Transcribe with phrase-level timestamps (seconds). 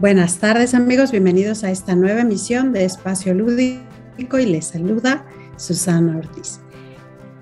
[0.00, 5.24] Buenas tardes amigos, bienvenidos a esta nueva emisión de Espacio Lúdico y les saluda
[5.56, 6.60] Susana Ortiz.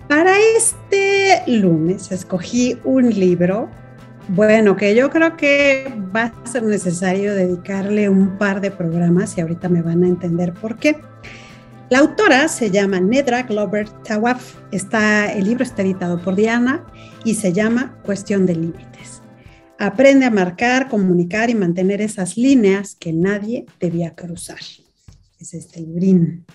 [0.09, 3.69] Para este lunes escogí un libro,
[4.29, 9.43] bueno, que yo creo que va a ser necesario dedicarle un par de programas y
[9.43, 10.97] ahorita me van a entender por qué.
[11.91, 14.55] La autora se llama Nedra Glover Tawaf.
[14.71, 16.87] Está, el libro está editado por Diana
[17.23, 19.16] y se llama Cuestión de Límites.
[19.79, 24.61] Aprende a marcar, comunicar y mantener esas líneas que nadie debía cruzar.
[25.39, 26.47] Es este librín.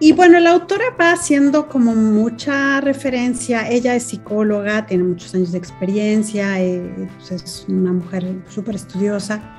[0.00, 5.50] Y bueno, la autora va haciendo como mucha referencia, ella es psicóloga, tiene muchos años
[5.50, 9.56] de experiencia, eh, es una mujer súper estudiosa,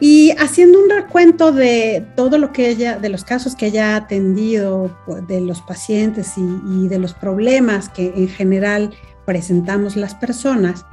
[0.00, 3.96] y haciendo un recuento de todo lo que ella, de los casos que ella ha
[3.96, 4.94] atendido,
[5.26, 8.92] de los pacientes y de los problemas que en general
[9.26, 10.86] presentamos las personas,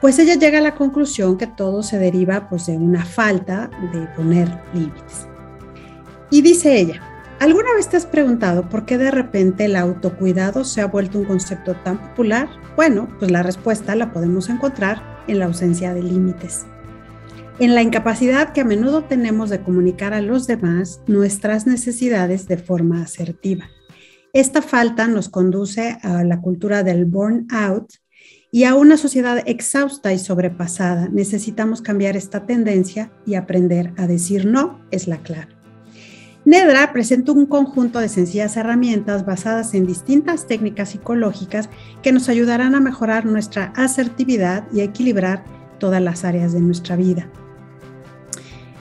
[0.00, 4.06] pues ella llega a la conclusión que todo se deriva pues de una falta de
[4.16, 5.28] poner límites.
[6.30, 7.02] Y dice ella,
[7.38, 11.24] ¿alguna vez te has preguntado por qué de repente el autocuidado se ha vuelto un
[11.26, 12.48] concepto tan popular?
[12.76, 16.64] Bueno, pues la respuesta la podemos encontrar en la ausencia de límites.
[17.58, 22.56] En la incapacidad que a menudo tenemos de comunicar a los demás nuestras necesidades de
[22.56, 23.66] forma asertiva.
[24.32, 27.92] Esta falta nos conduce a la cultura del burnout
[28.52, 31.08] y a una sociedad exhausta y sobrepasada.
[31.08, 35.60] Necesitamos cambiar esta tendencia y aprender a decir no es la clave.
[36.44, 41.68] Nedra presenta un conjunto de sencillas herramientas basadas en distintas técnicas psicológicas
[42.02, 45.44] que nos ayudarán a mejorar nuestra asertividad y a equilibrar
[45.78, 47.28] todas las áreas de nuestra vida.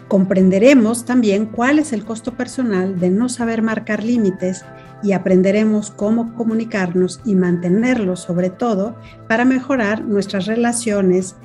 [0.07, 4.63] Comprenderemos también cuál es el costo personal de no saber marcar límites
[5.03, 8.95] y aprenderemos cómo comunicarnos y mantenerlos sobre todo
[9.27, 11.35] para mejorar nuestras relaciones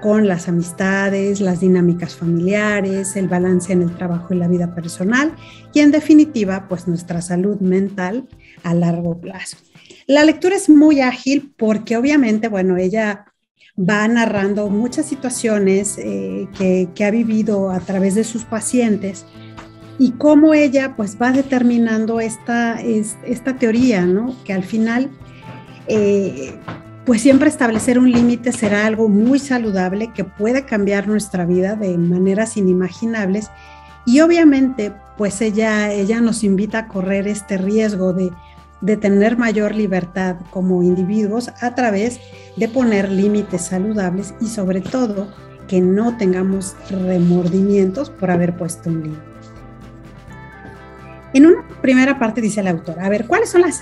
[0.00, 5.34] con las amistades, las dinámicas familiares, el balance en el trabajo y la vida personal
[5.72, 8.28] y en definitiva pues nuestra salud mental
[8.62, 9.58] a largo plazo.
[10.06, 13.26] La lectura es muy ágil porque obviamente, bueno, ella
[13.78, 16.48] va narrando muchas situaciones eh,
[16.94, 19.26] que ha vivido a través de sus pacientes
[20.00, 24.34] y cómo ella pues va determinando esta, esta teoría, ¿no?
[24.44, 25.10] Que al final,
[25.88, 26.54] eh,
[27.04, 31.98] pues siempre establecer un límite será algo muy saludable que puede cambiar nuestra vida de
[31.98, 33.50] maneras inimaginables
[34.06, 38.30] y obviamente pues ella, ella nos invita a correr este riesgo de,
[38.80, 42.20] de tener mayor libertad como individuos a través
[42.56, 45.28] de poner límites saludables y sobre todo
[45.68, 49.29] que no tengamos remordimientos por haber puesto un límite.
[51.32, 53.80] En una primera parte dice el autor, a ver, ¿cuáles son las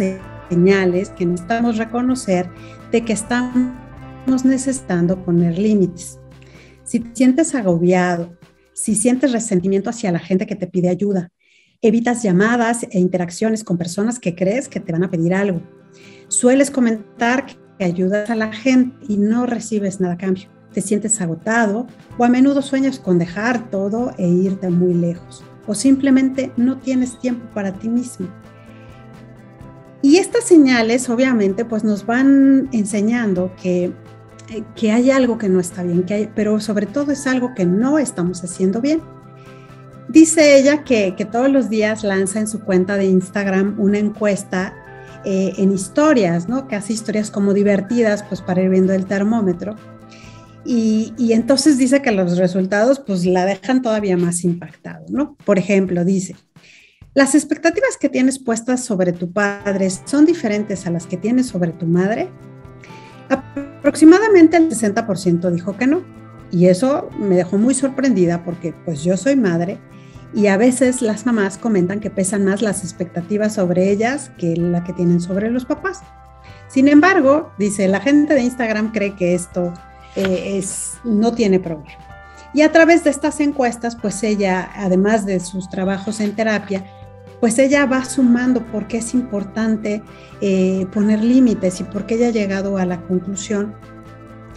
[0.50, 2.50] señales que necesitamos reconocer
[2.92, 6.18] de que estamos necesitando poner límites?
[6.84, 8.36] Si te sientes agobiado,
[8.74, 11.30] si sientes resentimiento hacia la gente que te pide ayuda,
[11.80, 15.62] evitas llamadas e interacciones con personas que crees que te van a pedir algo,
[16.28, 21.18] sueles comentar que ayudas a la gente y no recibes nada a cambio, te sientes
[21.22, 21.86] agotado
[22.18, 27.18] o a menudo sueñas con dejar todo e irte muy lejos o simplemente no tienes
[27.20, 28.26] tiempo para ti mismo.
[30.02, 33.92] Y estas señales obviamente pues nos van enseñando que,
[34.48, 37.54] eh, que hay algo que no está bien, que hay, pero sobre todo es algo
[37.54, 39.00] que no estamos haciendo bien.
[40.08, 44.74] Dice ella que, que todos los días lanza en su cuenta de Instagram una encuesta
[45.24, 46.68] eh, en historias, ¿no?
[46.68, 49.76] Que hace historias como divertidas, pues para ir viendo el termómetro.
[50.64, 55.36] Y, entonces dice que los resultados pues la dejan todavía más impactado, ¿no?
[55.44, 56.36] Por ejemplo, dice,
[57.14, 61.72] las expectativas que tienes puestas sobre tu padre son diferentes a las que tienes sobre
[61.72, 62.28] tu madre.
[63.28, 66.02] Aproximadamente el 60% dijo que no.
[66.50, 69.78] Y eso me dejó muy sorprendida porque pues yo soy madre
[70.34, 74.84] y a veces las mamás comentan que pesan más las expectativas sobre ellas que la
[74.84, 76.02] que tienen sobre los papás.
[76.68, 79.72] Sin embargo, dice, la gente de Instagram cree que esto
[80.18, 80.64] eh,
[81.04, 81.92] no tiene problema.
[82.54, 86.84] Y a través de estas encuestas, pues ella, además de sus trabajos en terapia,
[87.40, 90.02] pues ella va sumando por qué es importante
[90.40, 93.74] eh, poner límites y por qué ella ha llegado a la conclusión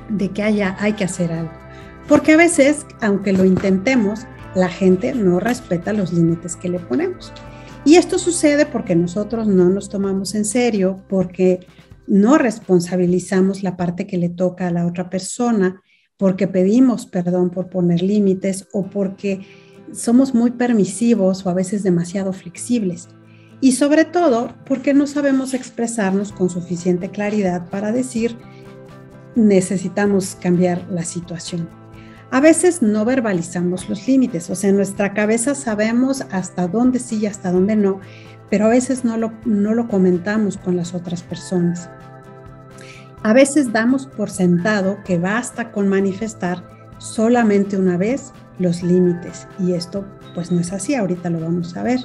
[0.09, 1.51] de que haya, hay que hacer algo.
[2.07, 4.21] Porque a veces, aunque lo intentemos,
[4.55, 7.31] la gente no respeta los límites que le ponemos.
[7.85, 11.65] Y esto sucede porque nosotros no nos tomamos en serio, porque
[12.07, 15.81] no responsabilizamos la parte que le toca a la otra persona
[16.17, 19.41] porque pedimos perdón por poner límites o porque
[19.93, 23.09] somos muy permisivos o a veces demasiado flexibles.
[23.59, 28.37] Y sobre todo porque no sabemos expresarnos con suficiente claridad para decir
[29.35, 31.69] necesitamos cambiar la situación.
[32.31, 37.17] A veces no verbalizamos los límites, o sea, en nuestra cabeza sabemos hasta dónde sí
[37.17, 37.99] y hasta dónde no,
[38.51, 41.89] pero a veces no lo, no lo comentamos con las otras personas.
[43.23, 46.63] A veces damos por sentado que basta con manifestar
[46.99, 50.05] solamente una vez los límites y esto
[50.35, 52.01] pues no es así, ahorita lo vamos a ver.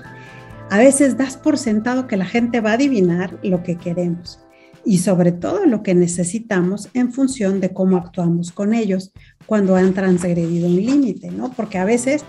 [0.70, 4.40] A veces das por sentado que la gente va a adivinar lo que queremos
[4.84, 9.12] y sobre todo lo que necesitamos en función de cómo actuamos con ellos
[9.46, 11.50] cuando han transgredido un límite, ¿no?
[11.52, 12.24] Porque a veces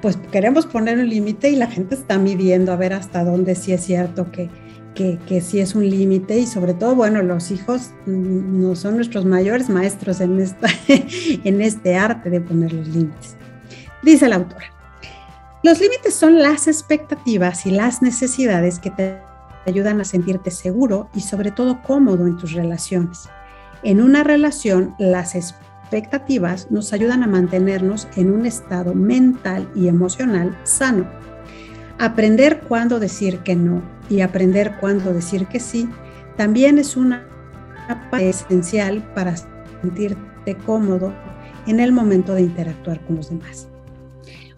[0.00, 3.72] pues queremos poner un límite y la gente está midiendo a ver hasta dónde sí
[3.72, 4.48] es cierto que,
[4.94, 9.24] que, sí es un límite y sobre todo, bueno, los hijos mm, no son nuestros
[9.24, 13.36] mayores maestros en, esta, en este arte de poner los límites.
[14.02, 14.66] Dice la autora,
[15.62, 19.18] los límites son las expectativas y las necesidades que te
[19.66, 23.28] ayudan a sentirte seguro y sobre todo cómodo en tus relaciones.
[23.84, 25.67] En una relación, las expectativas
[26.70, 31.06] nos ayudan a mantenernos en un estado mental y emocional sano.
[31.98, 35.88] Aprender cuándo decir que no y aprender cuándo decir que sí
[36.36, 37.26] también es una
[38.10, 41.12] parte esencial para sentirte cómodo
[41.66, 43.68] en el momento de interactuar con los demás.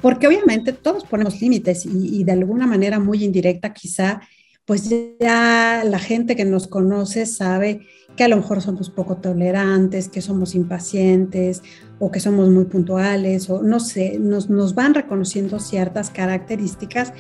[0.01, 4.21] Porque obviamente todos ponemos límites y de alguna manera muy indirecta quizá
[4.71, 4.89] pues
[5.19, 7.81] ya la gente que nos conoce sabe
[8.15, 11.61] que a lo mejor somos poco tolerantes, que somos impacientes
[11.99, 17.13] o que somos muy puntuales o no sé, nos, nos van reconociendo ciertas características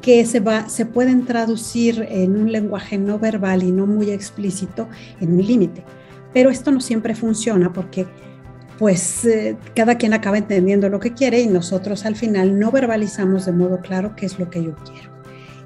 [0.00, 4.88] que se, va, se pueden traducir en un lenguaje no verbal y no muy explícito
[5.20, 5.84] en un límite.
[6.32, 8.06] Pero esto no siempre funciona porque
[8.78, 13.44] pues eh, cada quien acaba entendiendo lo que quiere y nosotros al final no verbalizamos
[13.44, 15.13] de modo claro qué es lo que yo quiero.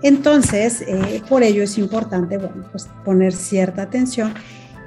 [0.03, 4.33] Entonces, eh, por ello es importante, bueno, pues poner cierta atención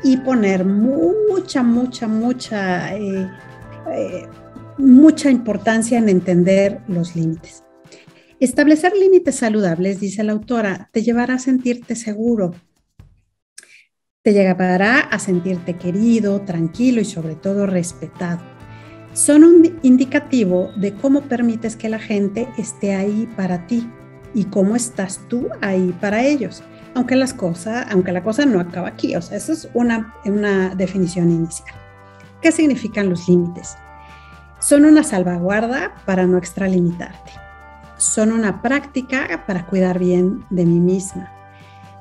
[0.03, 3.29] y poner mucha, mucha, mucha, eh,
[3.91, 4.27] eh,
[4.77, 7.63] mucha importancia en entender los límites.
[8.39, 12.55] Establecer límites saludables, dice la autora, te llevará a sentirte seguro,
[14.23, 18.41] te llevará a sentirte querido, tranquilo y sobre todo respetado.
[19.13, 23.87] Son un indicativo de cómo permites que la gente esté ahí para ti
[24.33, 26.63] y cómo estás tú ahí para ellos.
[26.93, 30.75] Aunque, las cosas, aunque la cosa no acaba aquí, o sea, eso es una, una
[30.75, 31.73] definición inicial.
[32.41, 33.77] ¿Qué significan los límites?
[34.59, 37.31] Son una salvaguarda para no extralimitarte.
[37.97, 41.31] Son una práctica para cuidar bien de mí misma.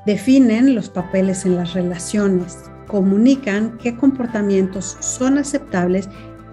[0.05, 2.69] Definen los papeles en las relaciones.
[2.87, 6.09] Comunican qué comportamientos son aceptables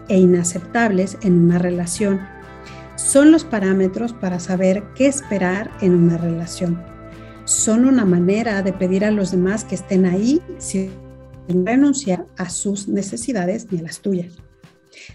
[0.09, 2.21] e inaceptables en una relación
[2.99, 6.83] son los parámetros para saber qué esperar en una relación.
[7.45, 10.91] Son una manera de pedir a los demás que estén ahí sin
[11.49, 14.35] renunciar a sus necesidades ni a las tuyas.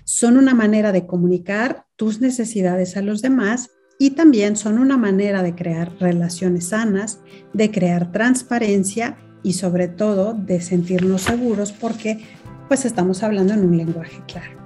[0.05, 5.43] Son una manera de comunicar tus necesidades a los demás y también son una manera
[5.43, 7.19] de crear relaciones sanas,
[7.51, 12.25] de crear transparencia y sobre todo de sentirnos seguros porque
[12.69, 14.62] pues estamos hablando en un lenguaje claro.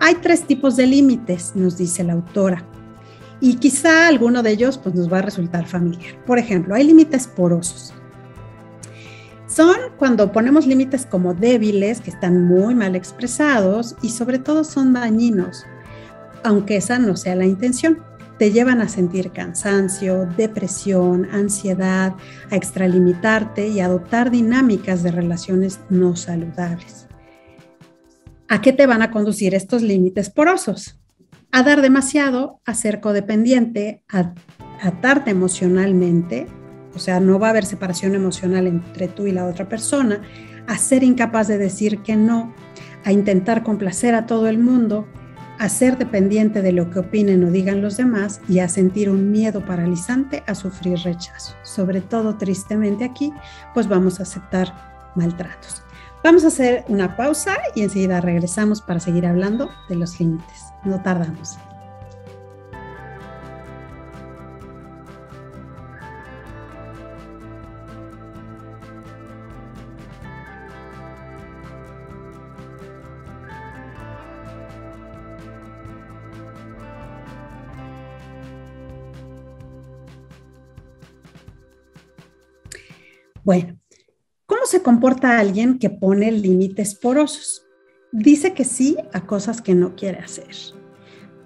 [0.00, 2.64] Hay tres tipos de límites, nos dice la autora,
[3.40, 6.16] y quizá alguno de ellos pues, nos va a resultar familiar.
[6.26, 7.94] Por ejemplo, hay límites porosos.
[9.46, 14.92] Son cuando ponemos límites como débiles, que están muy mal expresados y sobre todo son
[14.92, 15.64] dañinos,
[16.44, 17.98] aunque esa no sea la intención.
[18.38, 22.14] Te llevan a sentir cansancio, depresión, ansiedad,
[22.50, 27.07] a extralimitarte y a adoptar dinámicas de relaciones no saludables.
[28.50, 30.98] ¿A qué te van a conducir estos límites porosos?
[31.52, 34.32] A dar demasiado, a ser codependiente, a
[34.80, 36.46] atarte emocionalmente,
[36.94, 40.22] o sea, no va a haber separación emocional entre tú y la otra persona,
[40.66, 42.54] a ser incapaz de decir que no,
[43.04, 45.06] a intentar complacer a todo el mundo,
[45.58, 49.30] a ser dependiente de lo que opinen o digan los demás y a sentir un
[49.30, 51.54] miedo paralizante a sufrir rechazo.
[51.64, 53.30] Sobre todo, tristemente aquí,
[53.74, 55.82] pues vamos a aceptar maltratos.
[56.24, 60.64] Vamos a hacer una pausa y enseguida regresamos para seguir hablando de los límites.
[60.84, 61.56] No tardamos.
[83.44, 83.87] Bueno, ¿Cómo
[84.68, 87.66] se comporta alguien que pone límites porosos?
[88.12, 90.54] Dice que sí a cosas que no quiere hacer.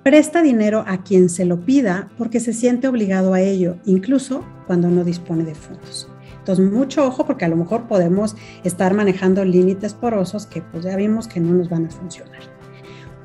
[0.03, 4.89] Presta dinero a quien se lo pida porque se siente obligado a ello, incluso cuando
[4.89, 6.09] no dispone de fondos.
[6.37, 10.97] Entonces, mucho ojo porque a lo mejor podemos estar manejando límites porosos que pues ya
[10.97, 12.41] vimos que no nos van a funcionar.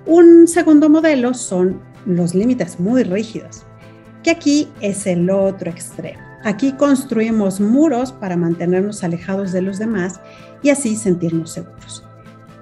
[0.06, 3.64] Un segundo modelo son los límites muy rígidos,
[4.22, 6.27] que aquí es el otro extremo.
[6.44, 10.20] Aquí construimos muros para mantenernos alejados de los demás
[10.62, 12.04] y así sentirnos seguros.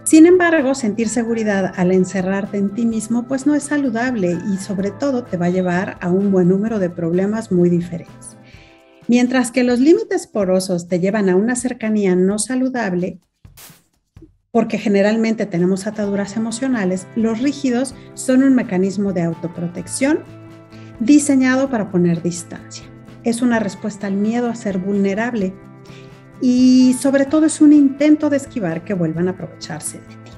[0.03, 4.91] Sin embargo, sentir seguridad al encerrarte en ti mismo pues no es saludable y sobre
[4.91, 8.37] todo te va a llevar a un buen número de problemas muy diferentes.
[9.07, 13.19] Mientras que los límites porosos te llevan a una cercanía no saludable,
[14.51, 20.19] porque generalmente tenemos ataduras emocionales, los rígidos son un mecanismo de autoprotección
[20.99, 22.94] diseñado para poner distancia.
[23.25, 25.53] Es una respuesta al miedo a ser vulnerable
[26.39, 30.31] y sobre todo es un intento de esquivar que vuelvan a aprovecharse de ti.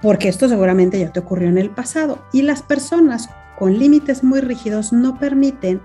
[0.00, 3.28] Porque esto seguramente ya te ocurrió en el pasado y las personas
[3.58, 5.80] con límites muy rígidos no permiten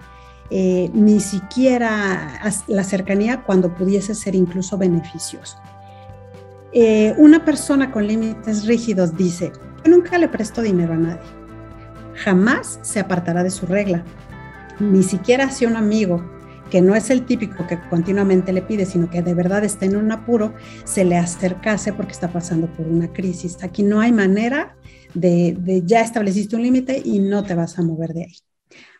[0.51, 5.57] eh, ni siquiera la cercanía cuando pudiese ser incluso beneficioso.
[6.71, 9.51] Eh, una persona con límites rígidos dice,
[9.83, 11.21] yo nunca le presto dinero a nadie,
[12.15, 14.03] jamás se apartará de su regla,
[14.79, 16.23] ni siquiera hacia un amigo,
[16.69, 19.95] que no es el típico que continuamente le pide, sino que de verdad está en
[19.95, 23.57] un apuro, se le acercase porque está pasando por una crisis.
[23.63, 24.75] Aquí no hay manera
[25.13, 28.35] de, ya estableciste un límite y no te vas a mover de ahí.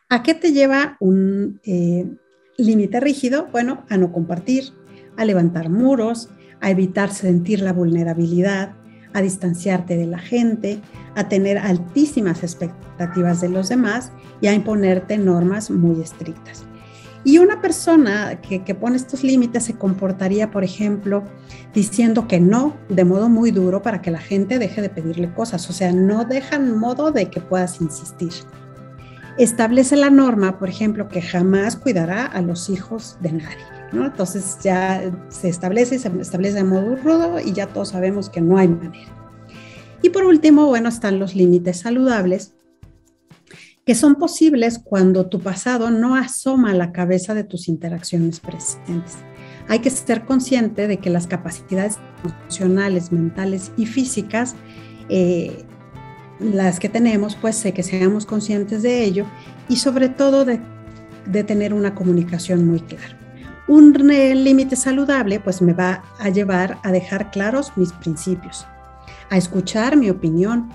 [0.10, 2.08] ¿A qué te lleva un eh,
[2.58, 3.48] límite rígido?
[3.52, 4.74] Bueno, a no compartir,
[5.18, 6.30] a levantar muros,
[6.62, 8.76] a evitar sentir la vulnerabilidad,
[9.14, 10.82] a distanciarte de la gente,
[11.16, 14.12] a tener altísimas expectativas de los demás
[14.42, 16.66] y a imponerte normas muy estrictas.
[17.24, 21.24] Y una persona que, pone estos límites se comportaría, por ejemplo,
[21.74, 25.70] diciendo que no de modo muy duro para que la gente deje de pedirle cosas.
[25.70, 28.32] O sea, no dejan modo de que puedas insistir.
[29.38, 33.79] Establece la norma, por ejemplo, que jamás cuidará a los hijos de nadie.
[33.92, 34.06] ¿No?
[34.06, 38.58] Entonces ya se establece, se establece de modo rudo y ya todos sabemos que no
[38.58, 39.20] hay manera.
[40.02, 42.54] Y por último, bueno, están los límites saludables,
[43.86, 49.18] que son posibles cuando tu pasado no asoma a la cabeza de tus interacciones presentes.
[49.68, 54.56] Hay que ser consciente de que las capacidades emocionales, mentales y físicas,
[55.10, 55.66] eh,
[56.40, 59.26] las que tenemos, pues que seamos conscientes de ello
[59.68, 63.19] y sobre todo de tener una comunicación muy clara.
[63.70, 68.66] Un límite saludable pues me va a llevar a dejar claros mis principios,
[69.30, 70.72] a escuchar mi opinión,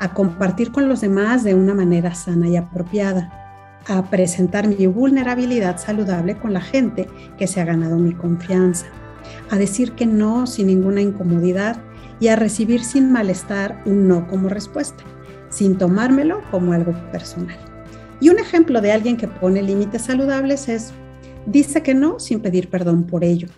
[0.00, 5.76] a compartir con los demás de una manera sana y apropiada, a presentar mi vulnerabilidad
[5.76, 8.86] saludable con la gente que se ha ganado mi confianza,
[9.50, 11.82] a decir que no sin ninguna incomodidad
[12.18, 15.04] y a recibir sin malestar un no como respuesta,
[15.50, 17.58] sin tomármelo como algo personal.
[18.20, 20.94] Y un ejemplo de alguien que pone límites saludables es,
[21.46, 23.48] dice que no sin pedir perdón por ello,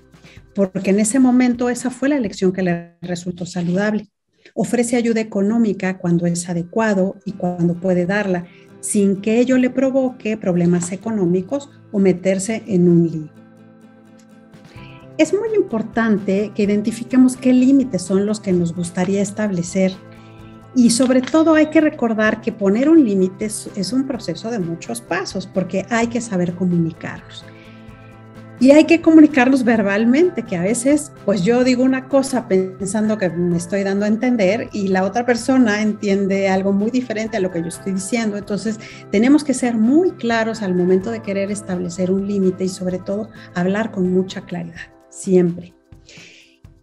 [0.55, 4.09] porque en ese momento esa fue la elección que le resultó saludable
[4.53, 8.45] ofrece ayuda económica cuando es adecuado y cuando puede darla,
[8.81, 13.29] sin que ello le provoque problemas económicos o meterse en un lío.
[15.17, 19.93] Es muy importante que identifiquemos qué límites son los que nos gustaría establecer
[20.75, 25.01] y sobre todo hay que recordar que poner un límite es, un proceso de muchos
[25.01, 27.45] pasos porque hay que saber comunicarlos.
[28.61, 33.29] Y hay que comunicarlos verbalmente, que a veces pues yo digo una cosa pensando que
[33.29, 37.51] me estoy dando a entender y la otra persona entiende algo muy diferente a lo
[37.51, 38.37] que yo estoy diciendo.
[38.37, 38.79] Entonces
[39.11, 43.29] tenemos que ser muy claros al momento de querer establecer un límite y sobre todo
[43.55, 45.75] hablar con mucha claridad, siempre.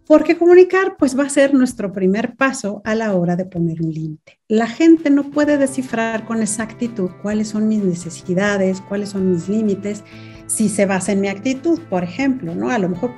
[0.06, 3.94] Porque comunicar pues va a ser nuestro primer paso a la hora de poner un
[3.94, 4.40] límite.
[4.46, 10.04] La gente no puede descifrar con exactitud cuáles son mis necesidades, cuáles son mis límites
[10.52, 12.70] si se basa en mi actitud, por ejemplo, ¿no?
[12.70, 13.12] A lo mejor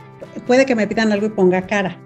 [0.46, 1.96] puede que me pidan algo y ponga cara,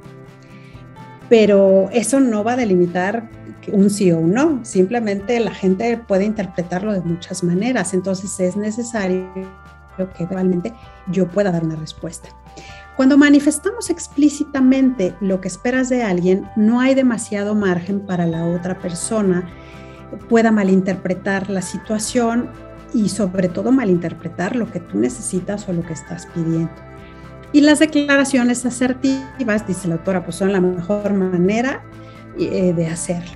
[1.29, 3.29] pero eso no va a delimitar
[3.71, 8.57] un sí o un no, simplemente la gente puede interpretarlo de muchas maneras, entonces es
[8.57, 9.29] necesario
[10.17, 10.73] que realmente
[11.09, 12.31] yo pueda dar una respuesta.
[12.97, 18.79] Cuando manifestamos explícitamente lo que esperas de alguien, no hay demasiado margen para la otra
[18.79, 19.47] persona
[20.31, 22.51] pueda malinterpretar la situación
[22.95, 26.71] y sobre todo malinterpretar lo que tú necesitas o lo que estás pidiendo.
[27.53, 31.83] Y las declaraciones asertivas, dice la autora, pues son la mejor manera
[32.39, 33.33] eh, de hacerlo.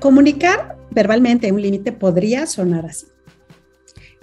[0.00, 3.06] Comunicar verbalmente un límite podría sonar así.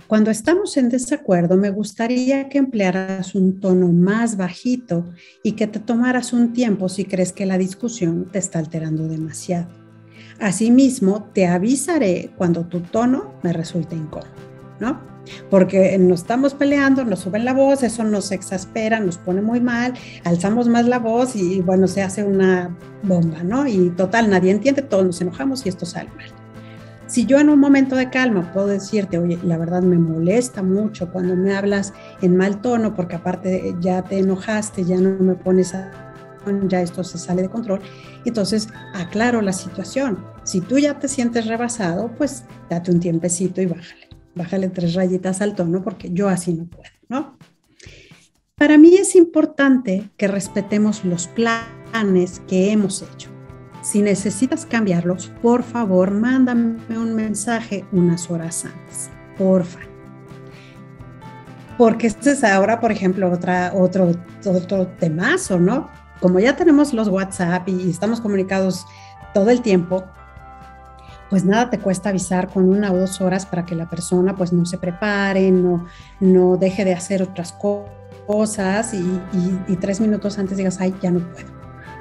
[0.08, 5.06] Cuando estamos en desacuerdo, me gustaría que emplearas un tono más bajito
[5.44, 9.87] y que te tomaras un tiempo si crees que la discusión te está alterando demasiado.
[10.40, 14.48] Asimismo, te avisaré cuando tu tono me resulte incómodo.
[14.80, 15.00] ¿no?
[15.50, 19.94] Porque nos estamos peleando, nos suben la voz, eso nos exaspera, nos pone muy mal,
[20.24, 23.68] alzamos más la voz y bueno, se hace una bomba, ¿no?
[23.68, 26.30] Y total, nadie entiende, todos nos enojamos y esto sale mal.
[27.08, 31.12] Si yo en un momento de calma puedo decirte, oye, la verdad me molesta mucho
[31.12, 35.74] cuando me hablas en mal tono, porque aparte ya te enojaste, ya no me pones
[35.74, 36.07] a
[36.68, 37.82] ya esto se sale de control.
[38.26, 40.26] Entonces, aclaro la situación.
[40.44, 44.10] Si tú ya te sientes rebasado, pues date un tiempecito y bájale.
[44.36, 47.38] Bájale tres rayitas al tono porque yo así no puedo, ¿no?
[48.56, 53.30] Para mí es importante que respetemos los planes que hemos hecho.
[53.84, 59.10] Si necesitas cambiarlos, por favor, mándame un mensaje unas horas antes.
[59.38, 59.80] Porfa.
[61.78, 64.12] Porque este es ahora, por ejemplo, otra, otro,
[64.46, 65.90] otro temazo, ¿no?
[66.20, 68.86] Como ya tenemos los WhatsApp y estamos comunicados
[69.34, 70.04] todo el tiempo,
[71.30, 74.54] pues nada te cuesta avisar con una o dos horas para que la persona pues
[74.54, 75.86] no se prepare, no,
[76.20, 81.48] no deje de hacer otras cosas y, tres minutos antes digas, ay, ya no puedo,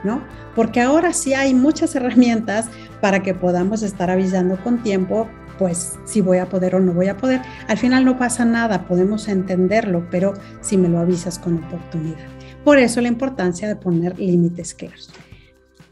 [0.04, 0.22] ¿no?
[0.54, 2.66] Porque ahora sí hay muchas herramientas
[3.00, 7.08] para que podamos estar avisando con tiempo, pues si voy a poder o no voy
[7.08, 7.42] a poder.
[7.68, 12.35] Al final no pasa nada, podemos entenderlo, pero si me lo avisas con oportunidad.
[12.66, 15.08] Por eso la importancia de poner límites claros.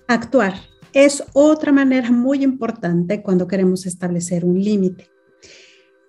[0.08, 0.54] Actuar
[0.92, 5.08] es otra manera muy importante cuando queremos establecer un límite,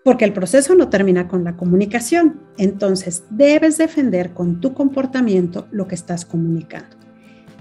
[0.03, 2.41] porque el proceso no termina con la comunicación.
[2.57, 6.97] Entonces, debes defender con tu comportamiento lo que estás comunicando.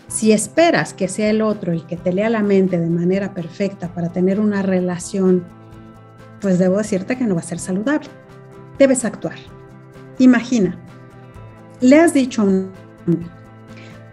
[0.08, 3.92] Si esperas que sea el otro el que te lea la mente de manera perfecta
[3.92, 5.44] para tener una relación,
[6.40, 8.08] pues debo decirte que no va a ser saludable.
[8.78, 9.37] Debes actuar.
[10.18, 10.80] Imagina,
[11.82, 12.84] le has dicho a un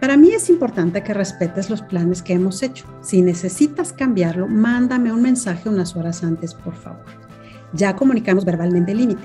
[0.02, 2.86] para mí es importante que respetes los planes que hemos hecho.
[3.02, 7.04] Si necesitas cambiarlo, mándame un mensaje unas horas antes, por favor.
[7.72, 9.22] Ya comunicamos verbalmente el límite.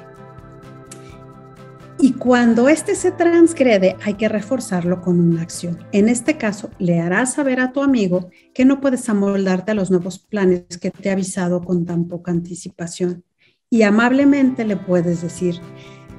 [2.00, 5.80] Y cuando este se transgrede, hay que reforzarlo con una acción.
[5.92, 9.90] En este caso, le harás saber a tu amigo que no puedes amoldarte a los
[9.90, 13.24] nuevos planes que te he avisado con tan poca anticipación.
[13.72, 15.60] Y amablemente le puedes decir,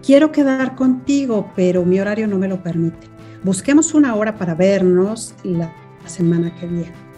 [0.05, 5.35] quiero quedar contigo, pero mi horario no me lo permite busquemos una hora para vernos
[5.44, 5.72] la
[6.07, 7.09] semana que viene.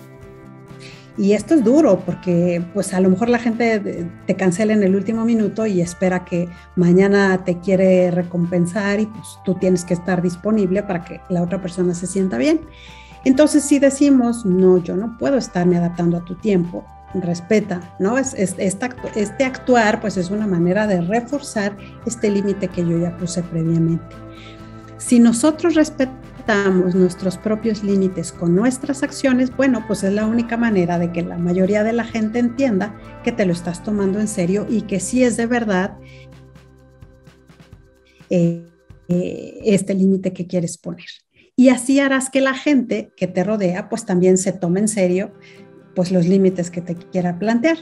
[1.18, 4.94] Y esto es duro porque pues a lo mejor la gente te cancela en el
[4.94, 10.22] último minuto y espera que mañana te quiere recompensar y pues tú tienes que estar
[10.22, 12.61] disponible para que la otra persona se sienta bien.
[13.24, 18.16] Entonces si decimos, no, yo no puedo estarme adaptando a tu tiempo, respeta, ¿no?
[18.16, 23.42] Es, este actuar pues es una manera de reforzar este límite que yo ya puse
[23.42, 24.16] previamente.
[25.00, 30.98] Si nosotros respetamos nuestros propios límites con nuestras acciones, bueno, pues es la única manera
[30.98, 34.66] de que la mayoría de la gente entienda que te lo estás tomando en serio
[34.68, 35.96] y que sí es de verdad
[38.28, 38.66] eh,
[39.08, 41.08] eh, este límite que quieres poner.
[41.56, 45.32] Y así harás que la gente que te rodea pues también se tome en serio
[45.94, 47.78] pues los límites que te quiera plantear.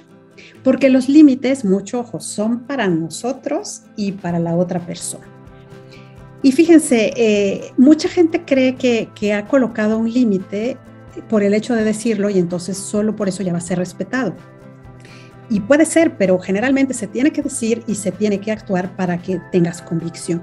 [0.63, 5.38] Porque los límites, mucho ojo, son para nosotros y para la otra persona.
[6.43, 10.77] Y fíjense, eh, mucha gente cree que, que ha colocado un límite
[11.29, 14.35] por el hecho de decirlo y entonces solo por eso ya va a ser respetado.
[15.51, 19.21] Y puede ser, pero generalmente se tiene que decir y se tiene que actuar para
[19.21, 20.43] que tengas convicción.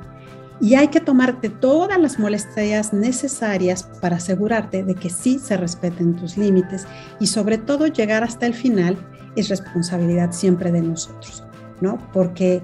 [0.62, 6.16] Y hay que tomarte todas las molestias necesarias para asegurarte de que sí se respeten
[6.16, 6.88] tus límites
[7.20, 8.98] y sobre todo llegar hasta el final
[9.36, 11.44] es responsabilidad siempre de nosotros,
[11.82, 12.00] ¿no?
[12.14, 12.64] Porque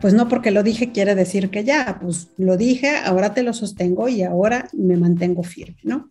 [0.00, 3.52] pues no porque lo dije quiere decir que ya, pues lo dije, ahora te lo
[3.52, 6.10] sostengo y ahora me mantengo firme, ¿no?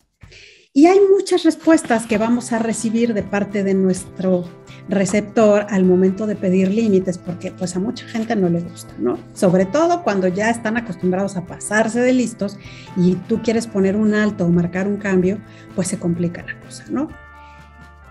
[0.72, 4.46] Y hay muchas respuestas que vamos a recibir de parte de nuestro
[4.88, 9.18] receptor al momento de pedir límites, porque pues a mucha gente no le gusta, ¿no?
[9.34, 12.58] Sobre todo cuando ya están acostumbrados a pasarse de listos
[12.96, 15.40] y tú quieres poner un alto o marcar un cambio,
[15.76, 17.10] pues se complica la cosa, ¿no?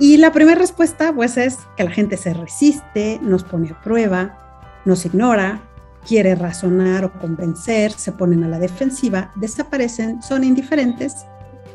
[0.01, 4.81] Y la primera respuesta pues es que la gente se resiste, nos pone a prueba,
[4.85, 5.63] nos ignora,
[6.07, 11.27] quiere razonar o convencer, se ponen a la defensiva, desaparecen, son indiferentes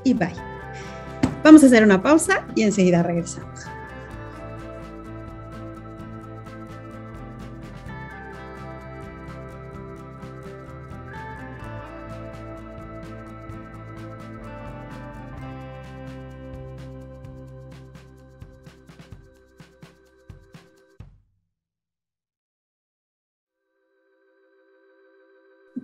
[0.04, 0.34] y bye.
[1.44, 3.73] Vamos a hacer una pausa y enseguida regresamos.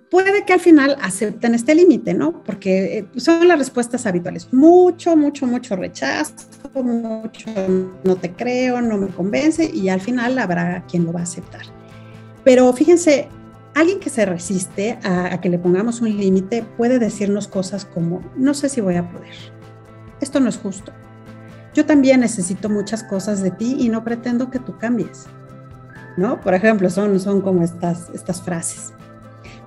[0.09, 2.43] Puede que al final acepten este límite, ¿no?
[2.43, 4.51] Porque eh, son las respuestas habituales.
[4.53, 6.33] Mucho, mucho, mucho rechazo,
[6.73, 7.49] mucho
[8.03, 11.61] no te creo, no me convence y al final habrá quien lo va a aceptar.
[12.43, 13.27] Pero fíjense,
[13.75, 18.21] alguien que se resiste a, a que le pongamos un límite puede decirnos cosas como,
[18.35, 19.33] no sé si voy a poder,
[20.21, 20.91] esto no es justo,
[21.73, 25.27] yo también necesito muchas cosas de ti y no pretendo que tú cambies.
[26.17, 26.41] ¿No?
[26.41, 28.93] Por ejemplo, son, son como estas, estas frases.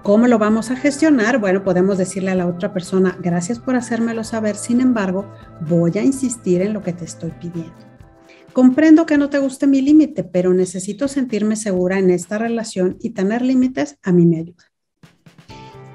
[0.02, 1.38] ¿Cómo lo vamos a gestionar?
[1.38, 6.02] Bueno, podemos decirle a la otra persona, gracias por hacérmelo saber, sin embargo, voy a
[6.02, 7.72] insistir en lo que te estoy pidiendo.
[8.52, 13.10] Comprendo que no te guste mi límite, pero necesito sentirme segura en esta relación y
[13.10, 14.72] tener límites a mí me ayuda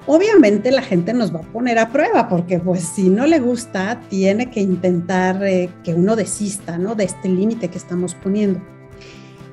[0.08, 4.00] obviamente la gente nos va a poner a prueba, porque pues si no le gusta,
[4.10, 6.96] tiene que intentar eh, que uno desista, ¿no?
[6.96, 8.62] De este límite que estamos poniendo.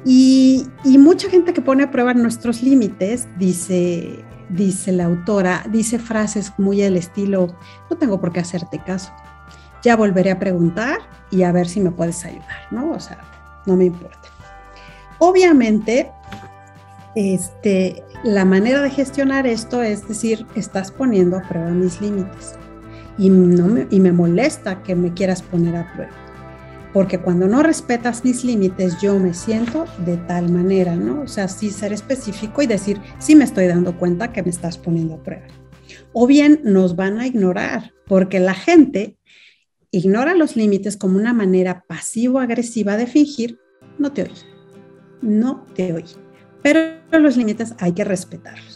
[0.07, 4.21] Y, mucha gente que pone a prueba nuestros límites, dice,
[4.55, 7.55] dice la autora, dice frases muy del estilo,
[7.91, 9.13] no tengo por qué hacerte caso,
[9.83, 10.99] ya volveré a preguntar
[11.31, 12.93] y a ver si me puedes ayudar, ¿no?
[12.93, 13.19] O sea,
[13.67, 14.29] no me importa.
[15.19, 16.11] Obviamente,
[17.15, 22.55] este, la manera de gestionar esto es decir, estás poniendo a prueba mis límites
[23.19, 26.24] y, no y me molesta que me quieras poner a prueba.
[26.95, 31.23] Porque cuando no respetas mis límites, yo me siento de tal manera, ¿no?
[31.23, 34.79] O sea, sí ser específico y decir, sí me estoy dando cuenta que me estás
[34.79, 35.47] poniendo a prueba.
[36.15, 39.19] O bien nos van a ignorar, porque la gente
[39.91, 43.59] ignora los límites como una manera pasivo-agresiva de fingir,
[43.99, 44.33] no te oí,
[45.21, 46.05] no te oí
[46.65, 46.81] pero
[47.13, 48.74] los límites hay que respetarlos.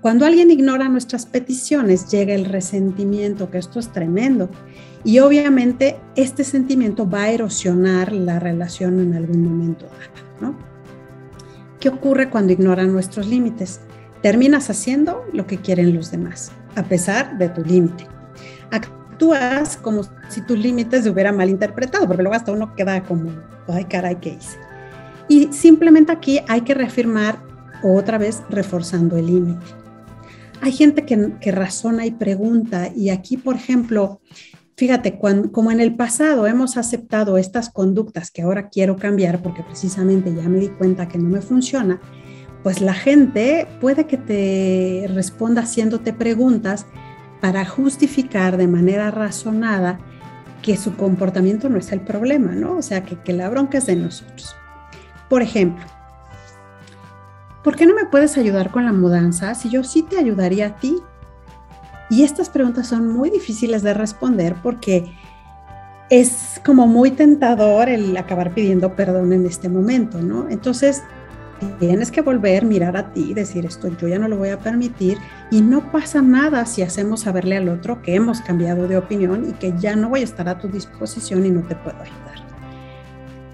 [0.00, 4.48] Cuando alguien ignora nuestras peticiones, llega el resentimiento, que esto es tremendo.
[5.04, 10.56] Y obviamente este sentimiento va a erosionar la relación en algún momento dado.
[11.78, 13.80] ¿Qué ocurre cuando ignoran nuestros límites?
[14.22, 18.06] Terminas haciendo lo que quieren los demás, a pesar de tu límite.
[18.70, 23.30] Actúas como si tus límites se hubieran malinterpretado, porque luego hasta uno queda como,
[23.68, 24.58] ay caray, ¿qué hice?
[25.28, 27.38] Y simplemente aquí hay que reafirmar
[27.82, 29.79] otra vez reforzando el límite.
[30.62, 34.20] Hay gente que, razona y pregunta y aquí, por ejemplo,
[34.76, 40.34] fíjate, como en el pasado hemos aceptado estas conductas que ahora quiero cambiar porque precisamente
[40.34, 42.00] ya me di cuenta que no me funciona,
[42.62, 46.84] pues la gente puede que te responda haciéndote preguntas
[47.40, 49.98] para justificar de manera razonada
[50.60, 52.76] que su comportamiento no es el problema, ¿no?
[52.76, 54.54] O sea, que, que la bronca es de nosotros.
[55.30, 55.82] Por ejemplo,
[57.62, 60.76] ¿por qué no me puedes ayudar con la mudanza si yo sí te ayudaría a
[60.76, 60.96] ti?
[62.08, 65.12] Y estas preguntas son muy difíciles de responder porque
[66.10, 70.48] es como muy tentador el acabar pidiendo perdón en este momento, ¿no?
[70.50, 71.04] Entonces,
[71.78, 75.18] tienes que volver, mirar a ti, decir esto, yo ya no lo voy a permitir
[75.50, 79.52] y no pasa nada si hacemos saberle al otro que hemos cambiado de opinión y
[79.52, 82.29] que ya no voy a estar a tu disposición y no te puedo ayudar.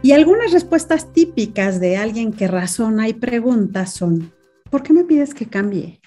[0.06, 4.32] Y algunas respuestas típicas de alguien que razona y pregunta son,
[4.70, 6.00] ¿por qué me pides que cambie?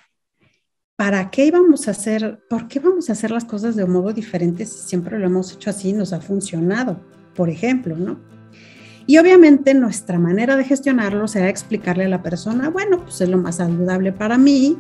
[0.95, 4.13] ¿Para qué íbamos a hacer, por qué vamos a hacer las cosas de un modo
[4.13, 7.01] diferente si siempre lo hemos hecho así y nos ha funcionado?
[7.35, 8.21] Por ejemplo, ¿no?
[9.05, 13.37] Y obviamente nuestra manera de gestionarlo será explicarle a la persona, bueno, pues es lo
[13.37, 14.77] más saludable para mí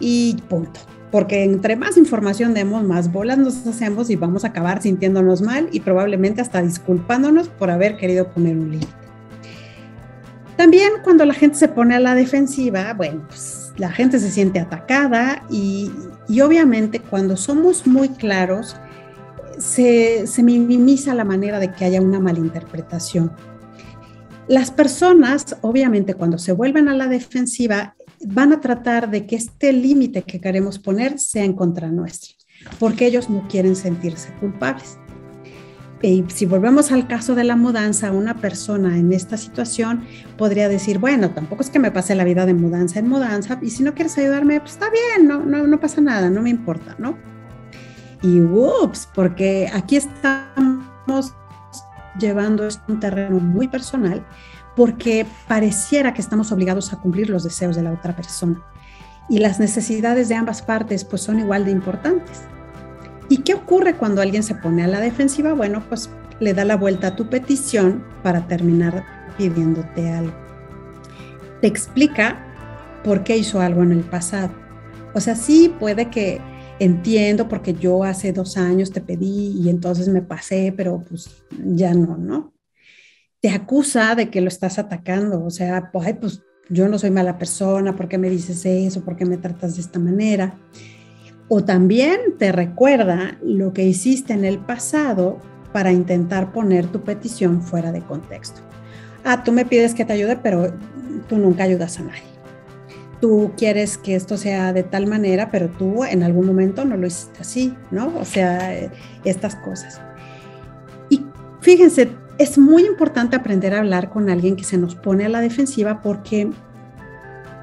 [0.00, 4.80] y punto porque entre más información demos, más bolas nos hacemos y vamos a acabar
[4.80, 8.92] sintiéndonos mal y probablemente hasta disculpándonos por haber querido poner un límite.
[10.56, 14.60] También cuando la gente se pone a la defensiva, bueno, pues la gente se siente
[14.60, 15.90] atacada y,
[16.40, 18.76] obviamente cuando somos muy claros,
[19.58, 23.32] se, se minimiza la manera de que haya una malinterpretación.
[24.48, 29.72] Las personas, obviamente, cuando se vuelven a la defensiva, van a tratar de que este
[29.72, 32.34] límite que queremos poner sea en contra nuestra,
[32.78, 34.98] porque ellos no quieren sentirse culpables.
[36.02, 40.04] Y si volvemos al caso de la mudanza, una persona en esta situación
[40.38, 43.70] podría decir, bueno, tampoco es que me pase la vida de mudanza en mudanza, y
[43.70, 46.96] si no quieres ayudarme, pues está bien, no, no, no pasa nada, no me importa,
[46.98, 47.18] ¿no?
[48.22, 51.34] Y ups, porque aquí estamos
[52.18, 54.24] llevando un terreno muy personal
[54.80, 58.64] porque pareciera que estamos obligados a cumplir los deseos de la otra persona.
[59.28, 62.44] Y las necesidades de ambas partes pues son igual de importantes.
[63.28, 65.52] ¿Y qué ocurre cuando alguien se pone a la defensiva?
[65.52, 69.04] Bueno, pues le da la vuelta a tu petición para terminar
[69.36, 70.32] pidiéndote algo.
[71.60, 72.42] Te explica
[73.04, 74.54] por qué hizo algo en el pasado.
[75.12, 76.40] O sea, sí puede que
[76.78, 81.92] entiendo porque yo hace dos años te pedí y entonces me pasé, pero pues ya
[81.92, 82.54] no, ¿no?
[83.40, 87.38] Te acusa de que lo estás atacando, o sea, pues, pues yo no soy mala
[87.38, 89.02] persona, ¿por qué me dices eso?
[89.02, 90.58] ¿Por qué me tratas de esta manera?
[91.48, 95.38] O también te recuerda lo que hiciste en el pasado
[95.72, 98.60] para intentar poner tu petición fuera de contexto.
[99.24, 100.72] Ah, tú me pides que te ayude, pero
[101.28, 102.22] tú nunca ayudas a nadie.
[103.20, 107.06] tú quieres que esto sea de tal manera, pero tú en algún momento no lo
[107.06, 108.16] hiciste así, ¿no?
[108.18, 108.74] O sea,
[109.24, 110.00] estas cosas.
[111.10, 111.22] Y
[111.60, 112.08] fíjense,
[112.40, 116.00] es muy importante aprender a hablar con alguien que se nos pone a la defensiva
[116.00, 116.50] porque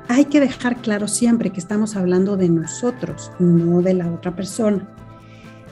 [0.08, 4.88] hay que dejar claro siempre que estamos hablando de nosotros, no de la otra persona.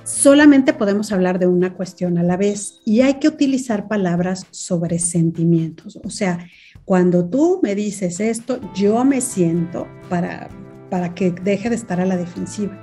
[0.04, 4.98] Solamente podemos hablar de una cuestión a la vez y hay que utilizar palabras sobre
[4.98, 6.00] sentimientos.
[6.04, 6.40] O sea,
[6.84, 10.50] cuando tú me dices esto, yo me siento para,
[10.90, 12.82] para que deje de estar a la defensiva.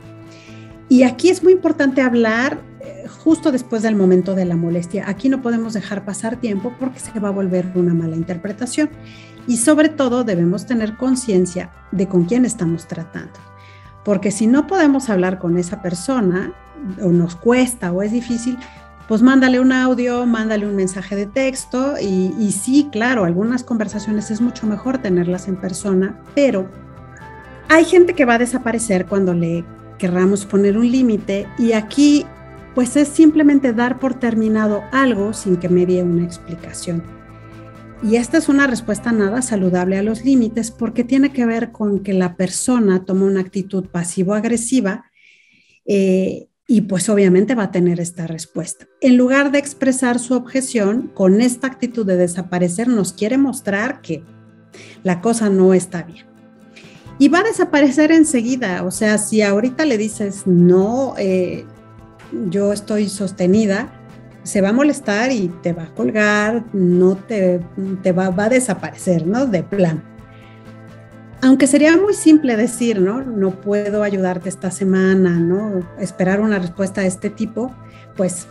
[0.92, 5.08] Y aquí es muy importante hablar eh, justo después del momento de la molestia.
[5.08, 8.90] Aquí no podemos dejar pasar tiempo porque se va a volver una mala interpretación.
[9.46, 13.32] Y sobre todo debemos tener conciencia de con quién estamos tratando.
[14.04, 16.52] Porque si no podemos hablar con esa persona,
[17.00, 18.58] o nos cuesta o es difícil,
[19.08, 24.42] pues mándale un audio, mándale un mensaje de texto y, sí, claro, algunas conversaciones es
[24.42, 26.68] mucho mejor tenerlas en persona, pero
[27.70, 29.64] hay gente que va a desaparecer cuando le
[30.02, 32.26] querramos poner un límite y aquí
[32.74, 37.04] pues es simplemente dar por terminado algo sin que me dé una explicación.
[38.02, 42.00] Y esta es una respuesta nada saludable a los límites porque tiene que ver con
[42.00, 45.04] que la persona toma una actitud pasivo-agresiva
[45.86, 48.88] eh, y pues obviamente va a tener esta respuesta.
[49.00, 54.24] En lugar de expresar su objeción, con esta actitud de desaparecer nos quiere mostrar que
[55.04, 56.31] la cosa no está bien.
[57.22, 61.64] Y va a desaparecer enseguida, o sea, si ahorita le dices, no, eh,
[62.50, 63.92] yo estoy sostenida,
[64.42, 67.60] se va a molestar y te va a colgar, no te,
[68.02, 69.46] te va, va a desaparecer, ¿no?
[69.46, 70.02] De plan
[71.42, 73.22] aunque sería muy simple decir, ¿no?
[73.22, 75.80] No puedo ayudarte esta semana, ¿no?
[76.00, 77.72] Esperar una respuesta de este tipo,
[78.16, 78.48] pues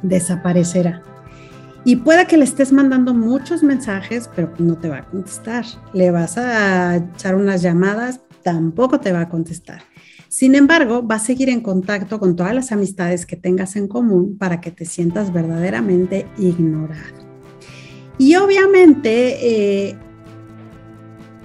[0.00, 1.02] desaparecerá.
[1.86, 5.64] Y puede que le estés mandando muchos mensajes, pero no te va a contestar.
[5.92, 9.82] Le vas a echar unas llamadas, tampoco te va a contestar.
[10.28, 14.36] Sin embargo, va a seguir en contacto con todas las amistades que tengas en común
[14.36, 17.24] para que te sientas verdaderamente ignorado.
[18.18, 19.96] Y obviamente eh,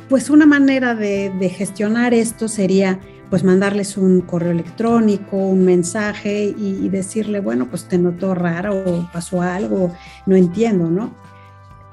[0.10, 3.00] pues una manera de, gestionar esto sería
[3.32, 9.42] pues mandarles un correo electrónico, un mensaje y, decirle, bueno, pues te noto raro, pasó
[9.42, 9.94] algo,
[10.26, 11.16] no entiendo, ¿no?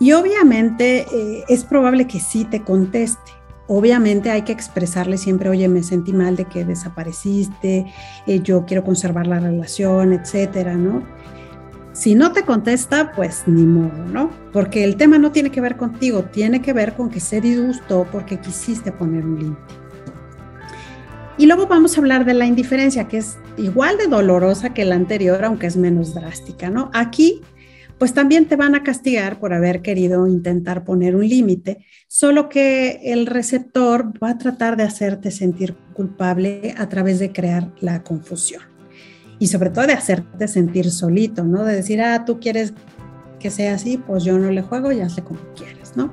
[0.01, 3.31] Y obviamente eh, es probable que sí te conteste.
[3.69, 7.87] Obviamente hay que expresarle siempre, oye, me sentí mal de que desapareciste,
[8.27, 11.05] eh, yo quiero conservar la relación, etcétera, ¿no?
[11.93, 14.31] Si no te contesta, pues ni modo, ¿no?
[14.53, 18.09] Porque el tema no tiene que ver contigo, tiene que ver con que se disgustó
[18.11, 19.88] porque quisiste poner un límite.
[21.39, 24.97] Y luego vamos a hablar de la indiferencia, que es igual de dolorosa que la
[24.97, 26.91] anterior, aunque es menos drástica, ¿no?
[26.93, 27.43] Aquí,
[27.97, 33.01] pues también te van a castigar por haber querido intentar poner un límite, solo que
[33.05, 38.63] el receptor va a tratar de hacerte sentir culpable a través de crear la confusión
[39.39, 41.65] y sobre todo de hacerte sentir solito, ¿no?
[41.65, 42.75] De decir, ah, tú quieres
[43.39, 46.13] que sea así, pues yo no le juego, ya sé como quieres, ¿no?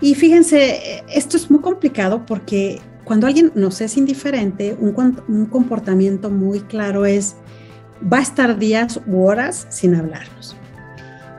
[0.00, 6.30] Y fíjense, esto es muy complicado porque cuando alguien nos es indiferente, un, un comportamiento
[6.30, 7.36] muy claro es,
[8.12, 10.56] va a estar días u horas sin hablarnos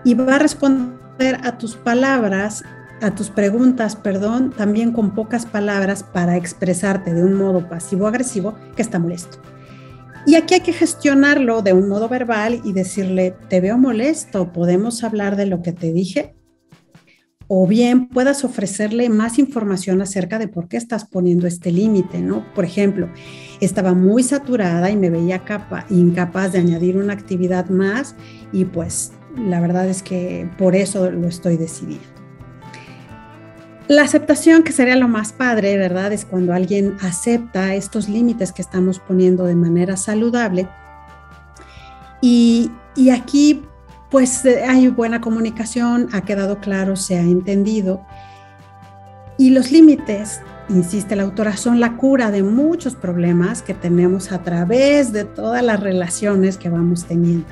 [0.03, 2.63] y va a responder a tus palabras,
[3.01, 8.83] a tus preguntas, perdón, también con pocas palabras para expresarte de un modo pasivo-agresivo que
[8.83, 9.39] está molesto.
[10.27, 15.03] Y aquí hay que gestionarlo de un modo verbal y decirle, te veo molesto, podemos
[15.03, 16.34] hablar de lo que te dije.
[17.47, 22.45] O bien puedas ofrecerle más información acerca de por qué estás poniendo este límite, ¿no?
[22.53, 23.09] Por ejemplo,
[23.59, 25.43] estaba muy saturada y me veía
[25.89, 28.15] incapaz de añadir una actividad más
[28.51, 32.15] y pues la verdad es que por eso lo estoy decidiendo.
[33.87, 36.11] La aceptación, que sería lo más padre, ¿verdad?
[36.11, 40.67] Es cuando alguien acepta estos límites que estamos poniendo de manera saludable.
[42.19, 42.71] Y,
[43.13, 43.61] aquí,
[44.09, 48.05] pues hay buena comunicación, ha quedado claro, se ha entendido.
[49.37, 54.43] Y los límites, insiste la autora, son la cura de muchos problemas que tenemos a
[54.43, 57.47] través de todas las relaciones que vamos teniendo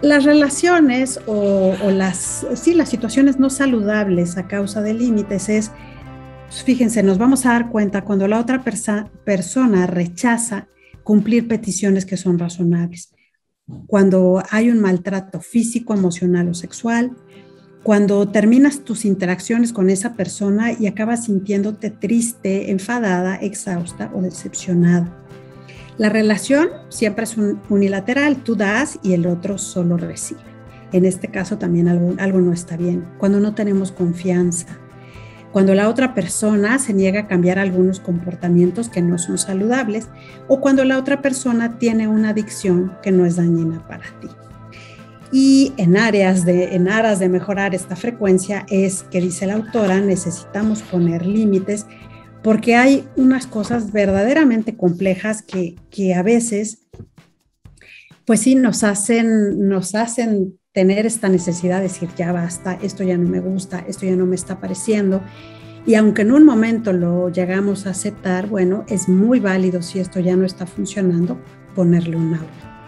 [0.00, 5.72] las relaciones o, las, sí, las situaciones no saludables a causa de límites es,
[6.46, 8.62] pues, fíjense, nos vamos a dar cuenta cuando la otra
[9.24, 10.68] persona rechaza
[11.02, 13.12] cumplir peticiones que son razonables,
[13.86, 17.16] cuando hay un maltrato físico, emocional o sexual,
[17.82, 25.18] cuando terminas tus interacciones con esa persona y acabas sintiéndote triste, enfadada, exhausta o decepcionada
[25.98, 27.36] la relación siempre es
[27.68, 30.40] unilateral, tú das y el otro solo recibe.
[30.92, 33.04] En este caso también algo, algo no está bien.
[33.18, 34.66] Cuando no tenemos confianza,
[35.58, 40.06] cuando la otra persona se niega a cambiar algunos comportamientos que no son saludables
[40.46, 44.28] o cuando la otra persona tiene una adicción que no es dañina para ti.
[45.32, 50.00] Y en áreas de, en aras de mejorar esta frecuencia es que dice la autora,
[50.00, 51.86] necesitamos poner límites
[52.44, 56.86] porque hay unas cosas verdaderamente complejas que, que a veces,
[58.24, 63.18] pues sí, nos hacen, nos hacen tener esta necesidad de decir, ya basta, esto ya
[63.18, 65.20] no me gusta, esto ya no me está pareciendo.
[65.84, 70.20] Y aunque en un momento lo llegamos a aceptar, bueno, es muy válido si esto
[70.20, 71.36] ya no está funcionando,
[71.74, 72.38] ponerle un,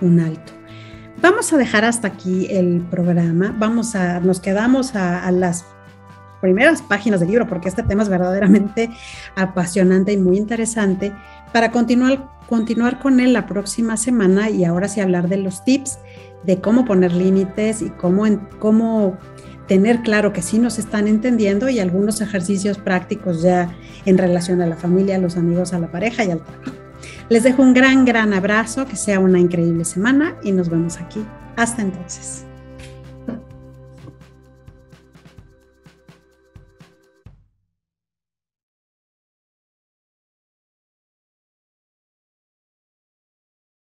[0.03, 0.53] un alto.
[1.21, 3.53] Vamos a dejar hasta aquí el programa.
[3.59, 5.65] Vamos a, nos quedamos a, a las
[6.41, 8.89] primeras páginas del libro, porque este tema es verdaderamente
[9.35, 11.13] apasionante y muy interesante,
[11.53, 15.99] para continuar, continuar con él la próxima semana y ahora sí hablar de los tips
[16.45, 18.25] de cómo poner límites y cómo,
[18.59, 19.19] cómo
[19.67, 23.73] tener claro que sí nos están entendiendo y algunos ejercicios prácticos ya
[24.05, 26.73] en relación a la familia, a los amigos, a la pareja y al trabajo.
[27.29, 31.25] Les dejo un gran, gran abrazo, que sea una increíble semana y nos vemos aquí.
[31.57, 32.50] Hasta entonces.